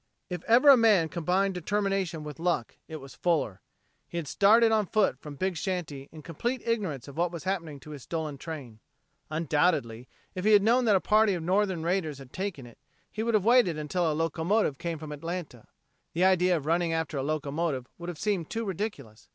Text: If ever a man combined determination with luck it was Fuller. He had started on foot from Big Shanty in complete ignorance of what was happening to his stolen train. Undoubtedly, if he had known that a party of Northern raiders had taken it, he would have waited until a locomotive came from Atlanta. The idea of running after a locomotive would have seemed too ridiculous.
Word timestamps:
If 0.31 0.43
ever 0.45 0.69
a 0.69 0.77
man 0.77 1.09
combined 1.09 1.53
determination 1.53 2.23
with 2.23 2.39
luck 2.39 2.75
it 2.87 2.95
was 2.95 3.13
Fuller. 3.13 3.61
He 4.07 4.17
had 4.17 4.27
started 4.27 4.71
on 4.71 4.87
foot 4.87 5.19
from 5.19 5.35
Big 5.35 5.55
Shanty 5.57 6.09
in 6.11 6.23
complete 6.23 6.63
ignorance 6.67 7.07
of 7.07 7.17
what 7.17 7.31
was 7.31 7.43
happening 7.43 7.79
to 7.81 7.91
his 7.91 8.01
stolen 8.01 8.39
train. 8.39 8.79
Undoubtedly, 9.29 10.07
if 10.33 10.43
he 10.43 10.53
had 10.53 10.63
known 10.63 10.85
that 10.85 10.95
a 10.95 11.01
party 11.01 11.35
of 11.35 11.43
Northern 11.43 11.83
raiders 11.83 12.17
had 12.17 12.33
taken 12.33 12.65
it, 12.65 12.79
he 13.11 13.21
would 13.21 13.35
have 13.35 13.45
waited 13.45 13.77
until 13.77 14.11
a 14.11 14.13
locomotive 14.13 14.79
came 14.79 14.97
from 14.97 15.11
Atlanta. 15.11 15.67
The 16.13 16.25
idea 16.25 16.57
of 16.57 16.65
running 16.65 16.93
after 16.93 17.17
a 17.19 17.21
locomotive 17.21 17.85
would 17.99 18.09
have 18.09 18.17
seemed 18.17 18.49
too 18.49 18.65
ridiculous. 18.65 19.29